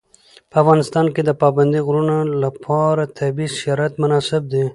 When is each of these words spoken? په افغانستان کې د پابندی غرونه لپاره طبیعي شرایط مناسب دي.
په 0.49 0.55
افغانستان 0.63 1.05
کې 1.13 1.21
د 1.25 1.31
پابندی 1.41 1.79
غرونه 1.87 2.17
لپاره 2.43 3.03
طبیعي 3.19 3.55
شرایط 3.61 3.93
مناسب 4.01 4.41
دي. 4.53 4.63